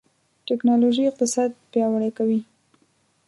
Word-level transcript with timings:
ټکنالوژي 0.47 1.03
اقتصاد 1.07 1.49
پیاوړی 1.71 2.11
کوي. 2.17 2.39